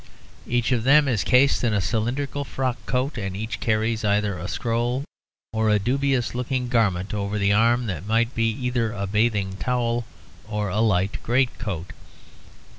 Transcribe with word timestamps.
Each 0.47 0.71
of 0.71 0.83
them 0.83 1.07
is 1.07 1.23
cased 1.23 1.63
in 1.63 1.75
a 1.75 1.79
cylindrical 1.79 2.43
frock 2.43 2.83
coat, 2.87 3.19
and 3.19 3.37
each 3.37 3.59
carries 3.59 4.03
either 4.03 4.35
a 4.35 4.47
scroll 4.47 5.03
or 5.53 5.69
a 5.69 5.77
dubious 5.77 6.33
looking 6.33 6.69
garment 6.69 7.13
over 7.13 7.37
the 7.37 7.53
arm 7.53 7.85
that 7.85 8.07
might 8.07 8.33
be 8.33 8.47
either 8.49 8.93
a 8.93 9.05
bathing 9.05 9.57
towel 9.57 10.05
or 10.47 10.69
a 10.69 10.79
light 10.79 11.21
great 11.21 11.55
coat. 11.59 11.91